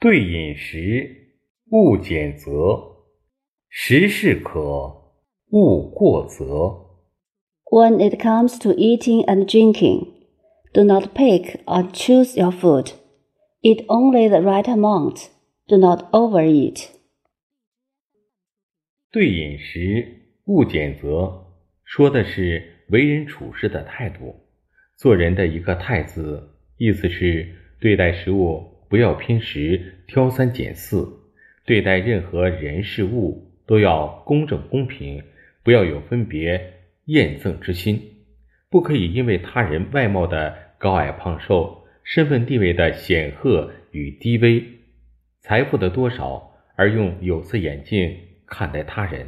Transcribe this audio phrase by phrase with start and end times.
[0.00, 1.34] 对饮食，
[1.70, 2.52] 勿拣择；
[3.68, 5.12] 食适可，
[5.50, 6.44] 勿过则。
[7.64, 10.06] When it comes to eating and drinking,
[10.72, 12.92] do not pick or choose your food.
[13.60, 15.30] Eat only the right amount.
[15.66, 16.90] Do not overeat.
[19.10, 21.44] 对饮食，勿拣择，
[21.82, 24.36] 说的是为人处事的态度。
[24.96, 28.77] 做人的一个“态”字，意思是对待食物。
[28.88, 31.06] 不要偏食、挑三拣四，
[31.64, 35.22] 对待任何人事物都要公正公平，
[35.62, 36.74] 不要有分别
[37.04, 38.00] 厌憎之心，
[38.70, 44.64] 不可以因为他人外貌的高矮胖瘦、身份地位的显赫与低微、
[45.40, 49.26] 财富的多少而用有色眼镜看待他人。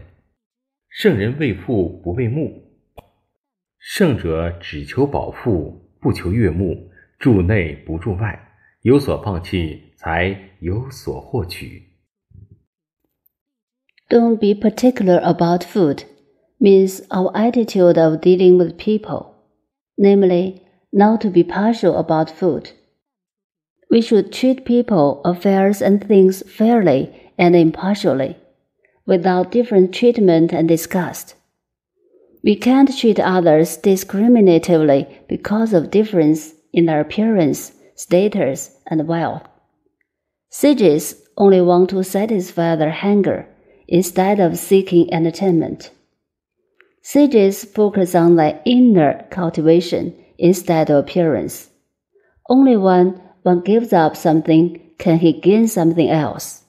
[0.88, 2.64] 圣人为富不为目，
[3.78, 8.46] 圣者只求饱腹，不求悦目，住内不住外。
[8.81, 11.83] 有所放弃，才有所获取。
[14.09, 16.03] Don't be particular about food
[16.59, 19.33] means our attitude of dealing with people,
[19.97, 22.69] namely, not to be partial about food.
[23.89, 28.37] We should treat people, affairs, and things fairly and impartially,
[29.07, 31.35] without different treatment and disgust.
[32.43, 39.43] We can't treat others discriminatively because of difference in their appearance status, and wealth.
[40.49, 43.47] Sages only want to satisfy their hunger
[43.87, 45.91] instead of seeking entertainment.
[47.01, 51.69] Sages focus on the inner cultivation instead of appearance.
[52.49, 56.61] Only when one gives up something can he gain something else.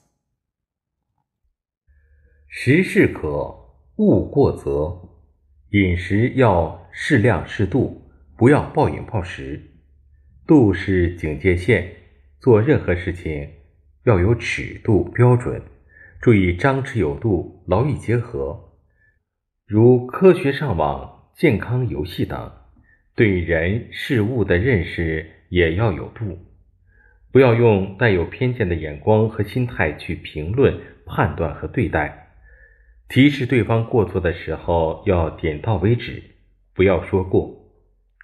[2.48, 3.54] 食适可，
[3.96, 5.00] 勿过则。
[5.70, 8.02] 饮食要适量适度，
[8.36, 9.69] 不要暴饮暴食。
[10.51, 11.89] 度是警戒线，
[12.41, 13.47] 做任何事情
[14.03, 15.61] 要有尺度标准，
[16.19, 18.73] 注意张弛有度，劳逸结合。
[19.65, 22.51] 如科学上网、健康游戏等，
[23.15, 26.37] 对人事物的认识也要有度，
[27.31, 32.27] 不要用带有偏见的眼光和心态去评论、判断和对待。
[33.07, 36.21] 提示对方过错的时候，要点到为止，
[36.75, 37.71] 不要说过，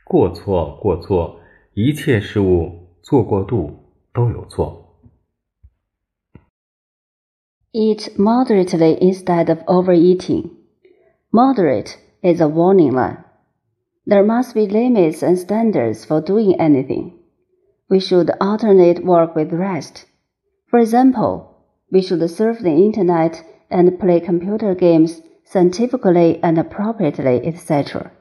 [0.04, 1.40] 过错过错。
[1.77, 3.71] 一切事物做过度
[4.13, 4.83] 都有错。
[7.73, 10.51] Eat moderately instead of overeating.
[11.31, 13.25] Moderate is a warning line.
[14.07, 17.13] There must be limits and standards for doing anything.
[17.89, 20.05] We should alternate work with rest.
[20.69, 21.57] For example,
[21.91, 28.13] we should surf the internet and play computer games scientifically and appropriately, etc.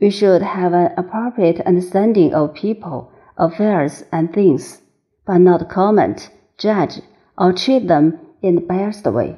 [0.00, 4.82] We should have an appropriate understanding of people, affairs, and things,
[5.24, 7.00] but not comment, judge,
[7.38, 9.36] or treat them in a biased way.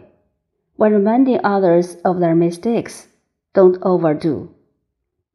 [0.77, 3.07] When reminding others of their mistakes,
[3.55, 4.51] don't overdo.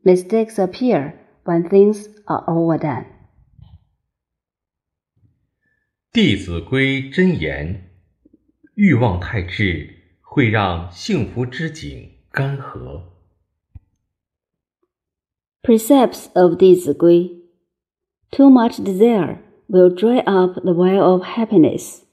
[0.04, 1.14] Mistakes appear
[1.46, 3.06] when things are overdone.
[6.12, 7.90] 弟子规真言：
[8.76, 9.90] 欲望太至，
[10.22, 13.04] 会让幸福之井干涸。
[15.67, 17.43] Precepts of Di Zi Gui.
[18.31, 22.06] Too much desire will dry up the well of happiness.